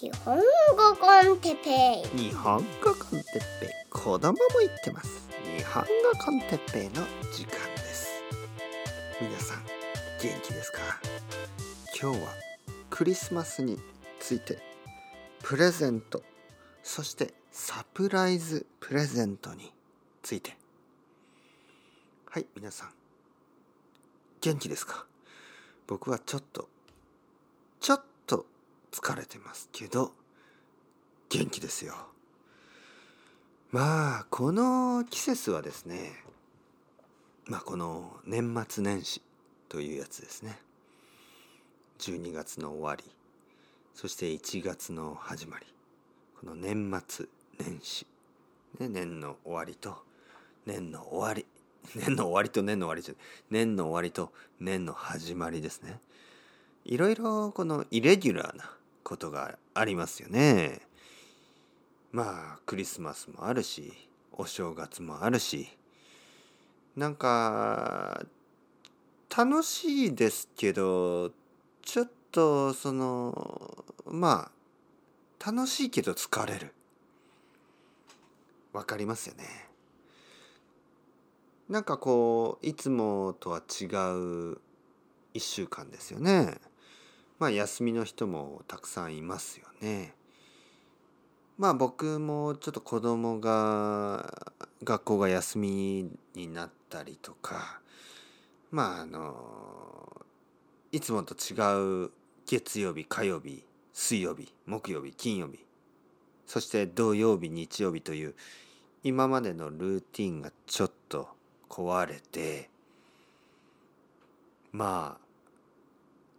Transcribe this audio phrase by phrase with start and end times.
[0.00, 0.42] 日本語
[1.00, 2.18] コンテペイ。
[2.30, 3.68] 日本語コンテペイ。
[3.90, 5.28] 子供も言ってます。
[5.56, 5.88] 日本語
[6.24, 7.04] コンテペイの
[7.34, 8.06] 時間です。
[9.20, 9.64] 皆さん
[10.22, 10.78] 元気ですか？
[12.00, 12.28] 今日は
[12.90, 13.76] クリスマスに
[14.20, 14.62] ついて
[15.42, 16.22] プレゼント。
[16.84, 19.72] そしてサプライズプレゼントに
[20.22, 20.56] ついて。
[22.30, 22.90] はい皆さん
[24.42, 25.06] 元気ですか？
[25.88, 26.68] 僕はちょっと
[28.92, 30.12] 疲れてますけど
[31.28, 31.94] 元気ですよ。
[33.70, 36.12] まあこの季節はですね
[37.46, 39.22] まあこの年末年始
[39.68, 40.58] というやつですね。
[41.98, 43.04] 12月の終わり
[43.94, 45.66] そして1月の始まり。
[46.40, 47.26] この年末
[47.58, 48.06] 年始、
[48.78, 49.96] ね、年の終わりと
[50.64, 51.44] 年の終わり。
[51.94, 53.14] 年の終わりと年の終わりじゃ
[53.50, 56.00] 年の終わりと年の始まりですね。
[56.84, 58.70] いろいろこのイレギュラーな
[59.08, 60.82] ことがありますよね。
[62.12, 63.92] まあクリスマスもあるし
[64.32, 65.68] お正月もあるし
[66.94, 68.22] なんか
[69.34, 71.30] 楽しいですけど
[71.82, 74.50] ちょっとそのま
[75.42, 76.74] あ楽しいけど疲れる。
[78.74, 79.44] わかりますよね。
[81.70, 84.60] なんかこういつもとは違う
[85.34, 86.58] 1週間ですよね。
[87.38, 90.14] まあ休みの人もたくさんいますよね。
[91.58, 94.52] まあ僕もちょっと子供が
[94.84, 97.80] 学校が休みになったりとか
[98.70, 100.24] まああの
[100.92, 102.10] いつもと違う
[102.46, 105.58] 月曜日火曜日水曜日木曜日金曜日
[106.46, 108.34] そして土曜日日曜日という
[109.02, 111.28] 今までのルーティンがちょっと
[111.68, 112.70] 壊れて
[114.70, 115.27] まあ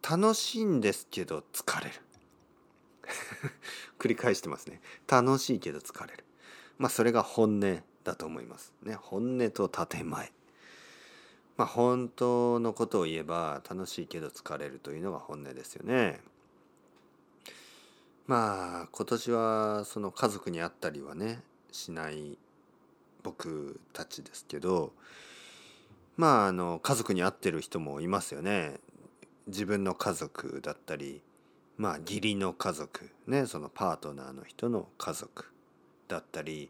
[0.09, 1.93] 楽しいんですけど疲れる。
[3.99, 4.81] 繰り返してますね。
[5.07, 6.25] 楽しいけど疲れる。
[6.79, 8.95] まあそれが本音だと思いますね。
[8.95, 10.33] 本音と建前。
[11.57, 16.21] まあ本当のことを言えば楽しいけど疲れるというのが本音ですよね。
[18.25, 22.35] まあ今年はその家族に会ったりはねしない
[23.21, 24.91] 僕たちですけど
[26.17, 28.79] まああの家族に会ってる人もいますよね。
[29.49, 31.21] 自分の家族だったり
[31.77, 35.45] まあ義理の家族ねそのパートナーの人の家族
[36.07, 36.69] だったり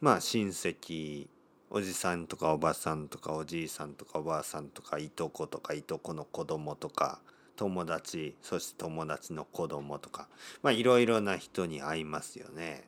[0.00, 1.28] まあ親戚
[1.68, 7.20] おじさんとかおばさんとかおじいさんとかおばあさんとかいとことかいとこの子供とか
[7.56, 10.28] 友達そして友達の子供とか
[10.62, 12.84] まあいろいろな人に会いますよね。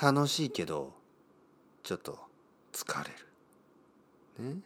[0.00, 0.92] 楽しいけど
[1.82, 2.18] ちょっと
[2.72, 3.10] 疲れ
[4.38, 4.54] る。
[4.54, 4.60] ね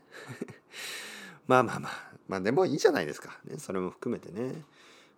[1.47, 1.93] まあまあまあ
[2.29, 4.63] まあでもいいじゃないですか、ね、それも含めてね。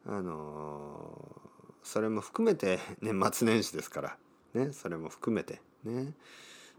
[0.07, 4.19] あのー、それも含めて 年末年始ですから。
[4.55, 5.61] ねそれも含めて。
[5.85, 6.15] ね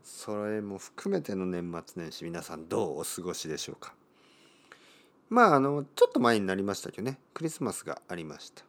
[0.03, 3.93] それも含めての年末年始皆さんどうお過ごしでしょうか。
[5.29, 7.19] まああのちょっと前になりましたけどね。
[7.33, 8.63] クリスマスがありました、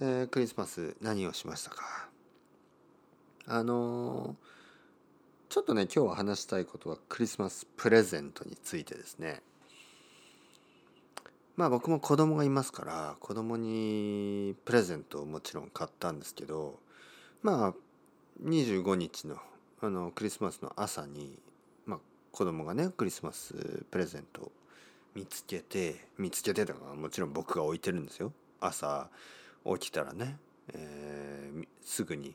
[0.00, 2.08] えー、クリスマス何をしましたか。
[3.46, 4.54] あのー
[5.54, 9.40] ちょっとね今日は話したいことはクリスマスプレゼントについてですね。
[11.56, 16.80] まあ僕も子供がいますから子供にプレゼントをもちろん買ったんですけど
[17.42, 17.74] まあ
[18.42, 19.36] 25日の
[19.80, 21.38] あのクリスマスの朝に、
[21.86, 21.98] まあ、
[22.32, 24.52] 子供がねクリスマスプレゼントを
[25.14, 28.32] 見つけて見つけてとかもちろん僕が置いてるんですよ。
[28.60, 29.08] 朝
[29.64, 30.38] 起きたらね、
[30.72, 32.34] えー、すぐに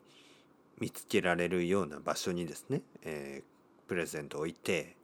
[0.80, 4.96] 見つけられるような場所にですね、えー、プレゼントを置いて、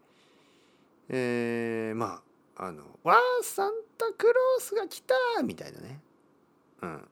[1.10, 2.22] えー、ま
[2.56, 6.02] ああの「わあサンタクロースが来た!」みたいなね
[6.82, 7.08] うん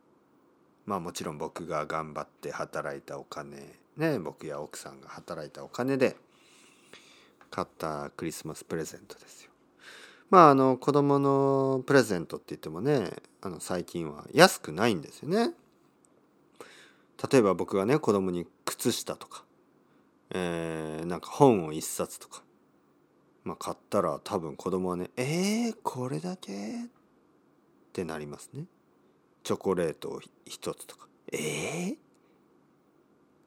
[0.85, 6.17] まあもちろん僕が頑張って働いたお金ね僕や奥さんが働いたお金で
[7.49, 9.51] 買ったクリスマスプレゼントですよ。
[10.29, 13.11] まああの子供のプレゼントって言ってもね
[13.41, 15.53] あの最近は安くないんですよね。
[17.31, 19.45] 例えば僕がね子供に靴下とか、
[20.31, 22.41] えー、なんか本を一冊とか、
[23.43, 26.87] まあ、買ったら多分子供はね「えー、これだけ?」っ
[27.91, 28.65] てなりますね。
[29.43, 31.97] チョコレートを一つとか「えー、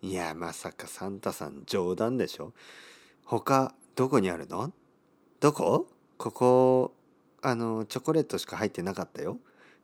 [0.03, 2.53] いやまさかサンタさん冗談でしょ
[3.25, 4.73] 他どこにあるの
[5.41, 5.89] どこ
[6.19, 6.95] ここ
[7.41, 9.39] あのチョコレートしか入ってなかったよ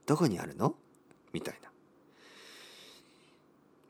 [0.04, 0.74] どこにあるの？
[1.32, 1.70] みたいな。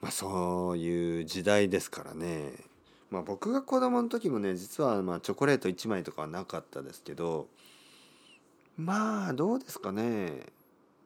[0.00, 2.52] まあそういう時代ですからね。
[3.12, 7.46] まあ僕が子供の時もね実はまあチョコレート1枚とかはなかったですけど
[8.78, 10.46] まあどうですかね。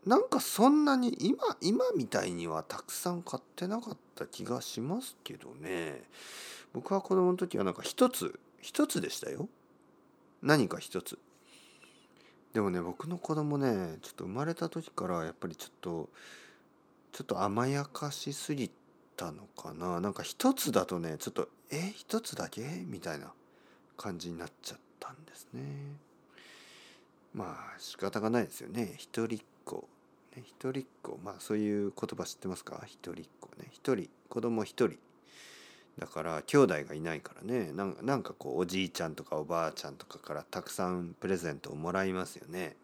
[0.06, 6.04] なんかそんなに今今みたいにはたくさん買ってなかった気がしますけどね。
[6.72, 9.48] 僕は子供の時はなんか一つ一つでしたよ。
[10.42, 11.18] 何か一つ。
[12.52, 16.08] でもね僕の子供ねちょっと生まれた時からやっぱりちょっと
[17.10, 18.85] ちょっと甘やかしすぎて
[19.16, 20.00] たのかな。
[20.00, 21.92] なんか一つだとねちょっとえ？
[21.94, 22.62] 一つだけ？
[22.86, 23.32] みたいな
[23.96, 25.62] 感じになっちゃったんですね。
[27.34, 28.94] まあ仕方がないですよね。
[28.96, 29.88] 一人っ子。
[30.36, 31.18] ね一人っ子。
[31.24, 32.82] まあそういう言葉知ってますか？
[32.86, 33.68] 一人っ子ね。
[33.72, 34.08] 一人。
[34.28, 34.98] 子供一人。
[35.98, 37.72] だから兄弟がいないからね。
[37.72, 42.76] なんかこうおじいちゃんとかおばあちゃんとかからたくさんプレゼントをもらいますよね。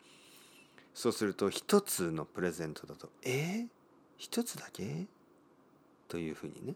[0.94, 3.66] そうすると一つのプレゼントだと「え、
[4.18, 5.06] 一つだけ?」
[6.12, 6.74] というふうにね。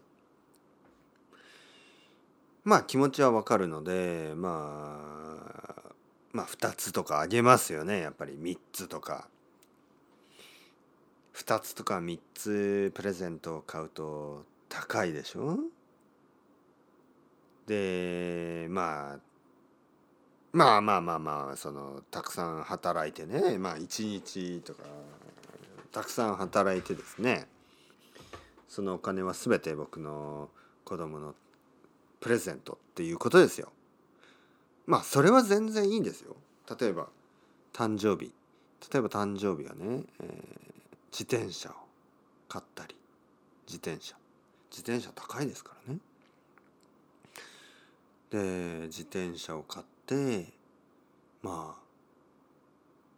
[2.63, 4.99] まあ気持ちはわかるのでま
[5.85, 5.93] あ
[6.33, 7.99] まあ2つとかあげますよね。
[8.01, 9.29] やっぱり3つとか。
[11.35, 15.59] 2つとか3つプレゼントを買うと高いでしょ？
[17.67, 19.19] でまあ
[20.51, 23.59] まあまあまあまあそのたくさん働いてね。
[23.59, 24.81] まあ1日とか
[25.91, 27.47] たくさん働いてですね。
[28.67, 30.49] そのお金は全て僕の
[30.83, 31.35] 子供の
[32.19, 33.71] プレゼントっていうことですよ。
[34.85, 36.35] まあそれは全然いいんですよ。
[36.79, 37.07] 例えば
[37.73, 38.31] 誕生日
[38.91, 40.27] 例えば誕生日はね、えー、
[41.11, 41.73] 自転車を
[42.47, 42.95] 買ったり
[43.67, 44.15] 自転車
[44.71, 45.99] 自転車高いですからね。
[48.29, 50.51] で自転車を買って
[51.41, 51.87] まあ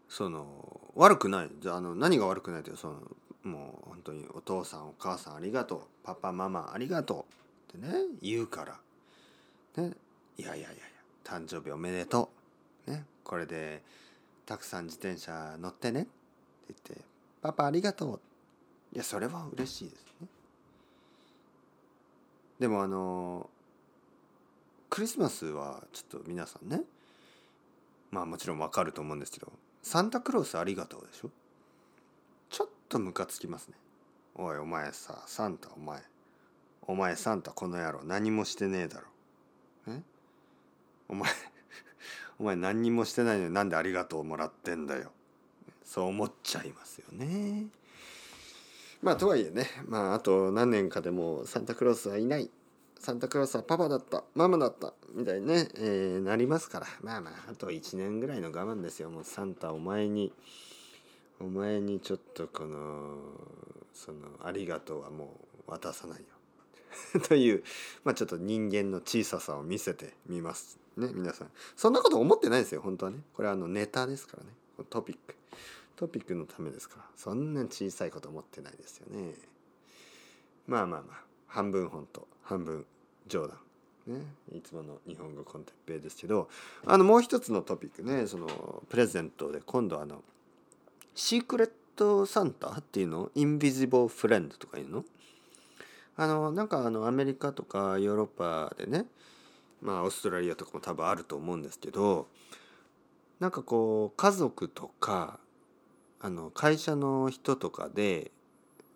[0.08, 2.96] その悪くないじゃあの何が悪くないってその
[3.44, 5.82] もう本当にお父さんお母さんありがとう。
[6.04, 7.26] パパママありがと
[7.74, 8.80] うってね言うから。
[9.84, 9.94] ね。
[10.38, 10.76] いやいやいやいや
[11.24, 12.30] 誕生日おめでと
[12.88, 12.92] う。
[12.92, 13.06] ね。
[13.24, 13.82] これで
[14.46, 16.02] たくさん自転車乗ってね。
[16.02, 16.10] って
[16.90, 17.06] 言って
[17.42, 18.20] パパありがとう。
[18.94, 20.28] いやそれは嬉しいですね。
[22.60, 23.50] でもあの
[24.90, 26.82] クリスマスはちょっと皆さんね。
[28.12, 29.52] まあもちろんわかると思うんですけど
[29.84, 31.30] サンタクロースありがとうでしょ？
[32.90, 33.76] とムカつきますね。
[34.36, 36.02] おいお前さサンタお前。
[36.88, 39.08] お前サンタこの野郎何もしてねえだろ。
[39.90, 40.02] え？
[41.08, 41.30] お前
[42.40, 45.12] お前何にもしてないのになんでありがとうもらってんだよ。
[45.86, 47.68] そう思っちゃいますよね。
[49.04, 49.68] まあとはいえね。
[49.86, 52.50] まああと何年かでもサンタクロースはいない。
[53.00, 54.24] サンタクロースはパパだった。
[54.34, 54.96] ママだった。
[55.14, 56.88] みたいにね、えー、なりますから。
[57.02, 59.12] まあまああと1年ぐらいの我慢ですよ。
[59.12, 60.34] もうサンタお前に。
[61.40, 63.18] お前にちょっとこの
[63.94, 66.26] そのありがとうはもう渡さないよ。
[67.28, 67.64] という、
[68.04, 71.52] まあ、ちょっと人間の小ささを見せてみますね皆さん。
[71.76, 73.24] そんなこと思ってないですよ本当はね。
[73.34, 74.50] これはあのネタですからね。
[74.90, 75.36] トピック。
[75.96, 77.06] トピックのためですから。
[77.16, 79.34] そんな小さいこと思ってないですよね。
[80.68, 81.24] まあまあまあ。
[81.48, 82.28] 半分本当。
[82.44, 82.86] 半分
[83.28, 83.60] 冗談。
[84.08, 84.22] ね。
[84.54, 86.50] いつもの日本語コンテッペイですけど。
[86.86, 88.28] あのもう一つのトピックね。
[88.28, 90.24] そのプレゼントで今度あの
[91.16, 93.30] シークレットサンタっていうの？
[93.36, 95.04] インビジボーフレンドとかいうの？
[96.16, 99.06] あのなんかあのアメリカとかヨーロッパでね
[99.82, 102.28] まあオーストラリアとかも多分あると思うんですけど
[103.40, 105.40] なんかこう家族とか
[106.20, 108.32] あの会社の人とかで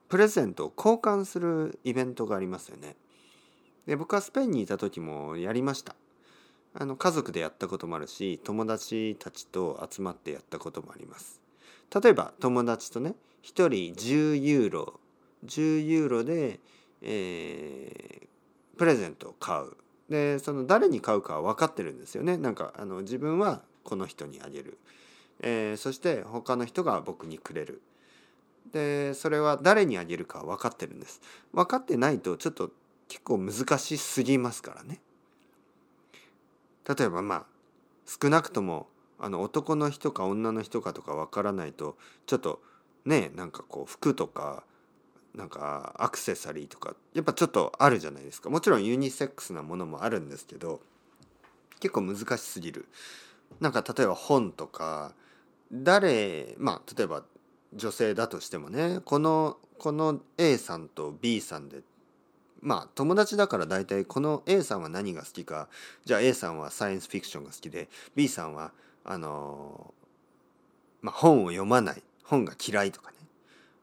[0.09, 2.95] プレゼントを交換するイベントがありますよね。
[3.85, 5.95] で僕はスペインにいた時もやりました。
[6.73, 11.42] あの家族でやったこともあるし友達たちと集まってやったこともあります。
[12.01, 14.99] 例えば友達とね1人10ユーロ
[15.45, 16.59] 10ユーロで、
[17.01, 19.73] えー、プレゼントを買う。
[20.09, 22.37] でその誰に買うかは分かってるんですよね。
[22.37, 24.77] なんかあの自分はこの人にあげる、
[25.41, 27.81] えー、そして他の人が僕にくれる。
[28.71, 31.21] でそれは誰にあげるかは分かってるんです。
[31.53, 32.71] 分かってないとちょっと
[33.07, 34.99] 結構難しすぎますからね。
[36.87, 37.45] 例えばまあ
[38.05, 38.87] 少なくとも
[39.23, 42.61] あの男の人か女の人かとかわからないとちょっと
[43.05, 44.63] ねなんかこう服とか
[45.33, 48.49] なんかアクセサリーとかやっぱちょっとあるじゃないですか。
[48.49, 50.81] もちろんユニセックスなものもあるんですけど
[51.79, 52.85] 結構難しすぎる。
[53.61, 55.13] なんか例えば本とか
[55.71, 57.23] 誰まあ例えば
[57.73, 61.79] 女性だとしてもねこのこの A さんと B さんで
[62.61, 65.69] まあ友達だから大体この A さんは何が好きか
[66.03, 68.73] じゃあ A さんはサイエンスフィクションが好きで B さんは
[69.05, 69.93] あの
[71.01, 73.17] まあ本を読まない本が嫌いとかね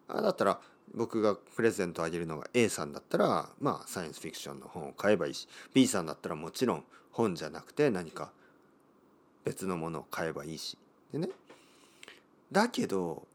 [0.08, 0.60] あだったら
[0.94, 8.32] 僕がプレゼントあげるのが A さんだったらまあサイエンスフィクションの本を買えばいいし B さんだったらもちろん本じゃなくて何か
[9.44, 10.76] 別のものを買えばいいし
[11.12, 11.28] でね
[12.50, 13.26] だけど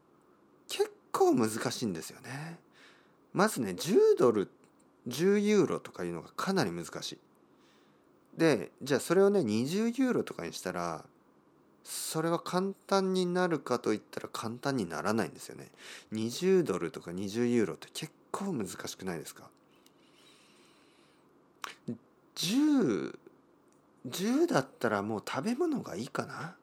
[0.68, 2.58] 結構難しいんですよね。
[3.32, 4.50] まずね10ドル
[5.08, 7.18] 10ユーロとかいうのがかなり難しい。
[8.36, 11.04] でじゃあそれをね20ユーロとかにしたら
[11.88, 15.68] それは簡単になるかといったら簡単にならないんですよね。
[16.12, 19.48] 20ドルとか20ユーロって結構難しくないですか
[22.34, 23.16] ？10,
[24.08, 26.56] 10だったらもう食べ物がいいかな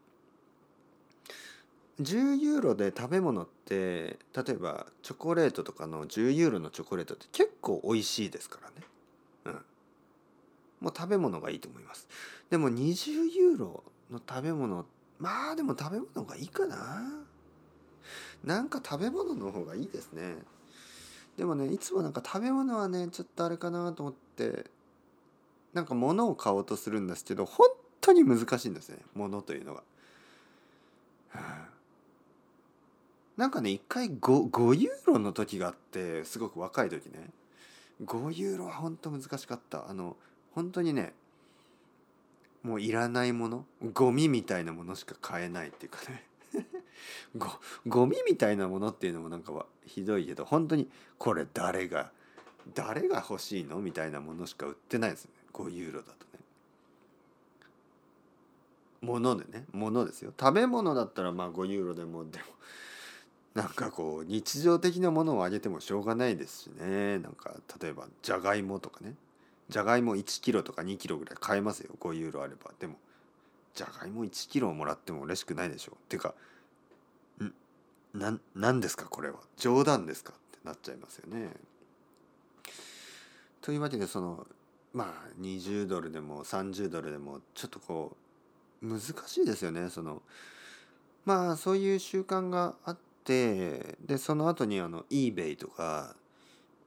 [2.01, 8.75] ？10ユーロで食べ物って例えばチョコレートとかの10ユーロのチョコレートって結構美味しいですからね。
[9.45, 9.53] うん。
[10.81, 12.09] もう食べ物がいいと思います。
[12.49, 14.85] でも20ユーロの食べ物
[15.23, 16.75] まあでも食べ物がいいかな。
[18.43, 20.35] なんか食べ物の方がいいですね。
[21.37, 24.65] でもねいつもなんか食べ物はねちょっとあれかなと思って
[25.71, 27.69] なんか物を買おうとするんですけど本
[28.01, 28.97] 当に難しいんですね。
[29.15, 29.83] 物というのが。
[33.37, 37.29] なんかね一回 5, 5ユーロの時があってすごく若い時ね。
[38.03, 39.89] 5ユーロは本当難しかった。
[39.89, 40.17] あの
[40.53, 41.13] 本当にね
[42.63, 46.23] もういらないものゴミみたいなものしか買えないっていうかね。
[47.37, 47.47] ご
[47.85, 52.11] ゴミみたいなものっていうのもなんかはひどいけど本当にこれ誰が
[52.73, 55.31] 誰が欲しいのみたいなものしか売ってないですね。
[55.51, 56.43] 5ユーロだとね。
[59.01, 60.33] 物でね物ですよ。
[60.39, 62.45] 食べ物だったらまあ5ユーロでもでも
[63.53, 67.19] なんかこう日常的なものをあげてもしょうがないですしね。
[67.19, 69.15] なんか例えばじゃがいもとかね。
[69.73, 71.95] じゃがいも1キロとか2キロぐらい買えますよ。
[71.99, 72.69] 5ユーロあれば。
[72.79, 72.97] でも
[73.73, 75.97] じゃがいも1キロもらっても嬉しくないでしょ。
[76.09, 76.35] ていうか
[77.41, 77.51] ん
[78.13, 79.05] な何ですか？
[79.05, 79.39] これは。
[79.57, 80.33] 冗談ですか？
[80.33, 81.49] ってなっちゃいますよね。
[83.61, 84.45] というわけでその
[84.93, 88.15] まあ20ドルでも30ドルでもちょっとこ
[88.83, 89.89] う難しいですよね。
[89.89, 90.21] その
[91.25, 96.15] まあそういう習慣があってでその後にあの eBay とか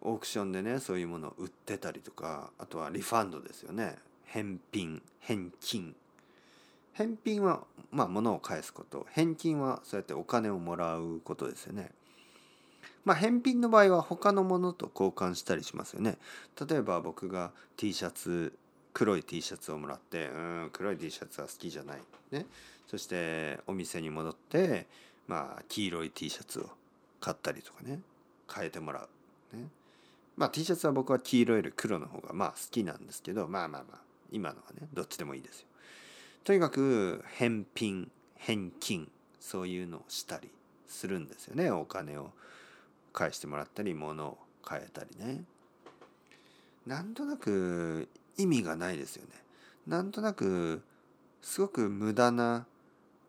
[0.06, 3.96] オークションでねそういうものを売ってたりとかあとはリファンドですよね。
[4.26, 5.96] 返品返金。
[6.92, 9.06] 返品はまあ物を返すこと。
[9.10, 11.90] 返金はそうやってお金をもらうことですよね。
[13.04, 16.18] まあ返品の場合は他のものと交換したりしますよね。
[16.68, 18.56] 例えば僕が T シャツ
[18.94, 21.98] 黒い T シャツをもらってうん黒い T シャツは好きじゃない。
[22.30, 22.46] ね。
[22.86, 24.86] そしてお店に戻って
[25.26, 26.70] まあ黄色い T シャツを
[27.20, 27.98] 買ったりとかね。
[28.54, 29.08] 変えてもらう。
[30.36, 34.00] まあ T シャツは僕は黄色より黒の方がまあ好きなんですけどまあまあまあ
[34.30, 35.66] 今のはねどっちでもいいですよ。
[36.44, 40.50] とにかく返品返金そういうのをしたり
[40.86, 41.70] するんですよね。
[41.70, 42.30] お金を
[43.12, 44.38] 返してもらったり物を
[44.68, 45.44] 変えたりね。
[46.86, 49.30] なんとなく意味がないですよね。
[49.86, 50.82] なんとなく
[51.42, 52.66] すごく無駄な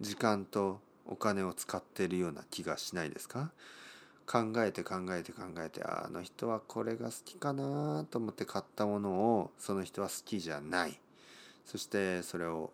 [0.02, 3.52] 時間とお金を使っているような気がしないですか？
[4.27, 11.00] 考えて考えて考えてあの人はこれが好きかなと思って買ったものをその人は好きじゃない。
[11.65, 12.72] そしてそれを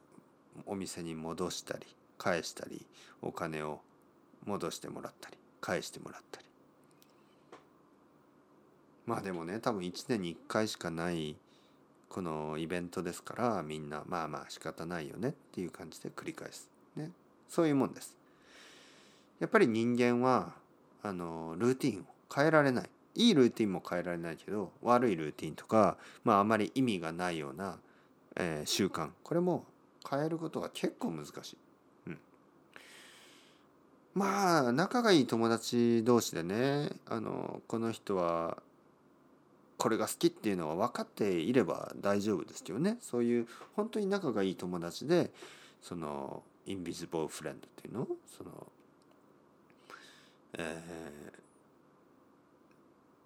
[0.66, 1.86] お店に戻したり
[2.18, 2.86] 返したり
[3.22, 3.82] お金を
[4.46, 6.46] 戻してもらったり返してもらったり。
[9.06, 11.36] まあでもね多分1年に1回しかない
[12.10, 16.68] このイベントですからみんなまあまあ仕方ないよねっていう感じで繰り返す。
[16.96, 17.12] ね。
[17.48, 18.18] そういうもんです。
[19.40, 20.63] やっぱり人間は
[21.04, 22.90] あのルーティンを変えられない。
[23.16, 27.78] いいルーティンも変えられないけど悪いルーティンとか、まあ、あまり意味がないような、
[28.36, 29.10] えー、習慣。
[29.22, 29.66] これも
[30.10, 31.58] 変えることは結構難しい。
[32.08, 32.18] うん、
[34.16, 38.58] まあ仲がいい友達同士でねあのこの人は
[39.78, 42.98] これが好きっていうのは分かっていれば大丈夫ですけどね。
[43.00, 45.32] そういう本当に仲がいい友達で
[45.84, 48.08] そのインビジブルフレンドっていうの？
[48.36, 48.68] その
[50.58, 50.82] え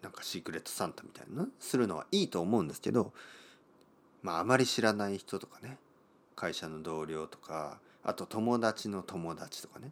[0.02, 3.14] ー、なんかシークレットサンタみたいなするのはいいと思うんですけど
[4.22, 5.78] まああまり知らない人とかね
[6.36, 9.92] 会社の同僚とかあと友達の友達とかね。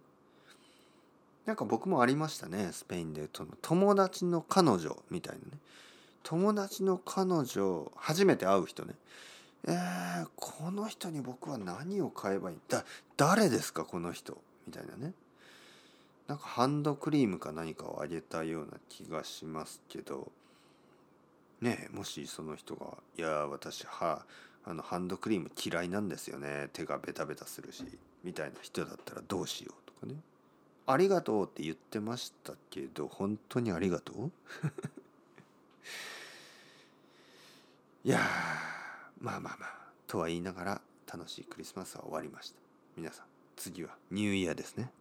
[1.45, 3.29] なんか僕もありましたねスペインで
[3.61, 5.59] 友達の彼女みたいなね。
[6.23, 8.95] 友達の彼女初めて会う人ね。
[9.67, 12.85] えー、この人に僕は何を買えばいいんだ
[13.17, 15.13] 誰ですかこの人みたいなね。
[16.27, 20.31] なんかハンドクリームか何かをあげたような気がしますけど
[21.61, 24.25] ねもしその人が「いや私は
[24.65, 27.85] あのハンドクリーム嫌いなんですよね手がベタベタするし」
[28.23, 30.15] みたいな人だったらどうしようとかね
[30.87, 34.31] 「ありがとう」って言ってましたけど本当にありがとう？
[38.03, 38.19] いや
[39.19, 39.77] まあまあまあ
[40.07, 42.57] とは言いながら楽しいクリスマスは終わりました。
[42.97, 44.91] 皆さん次はニューイヤーですね。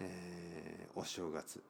[0.00, 1.62] えー、お正月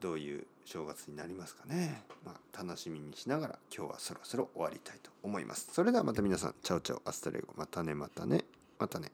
[0.00, 5.68] どういう正月になりますかね、まあ、楽しみにしながら今日はそろそろ終わりたいと思います。
[5.72, 8.44] それではまた皆さん ciao ciao hasta luego またねまたね
[8.78, 9.12] またね。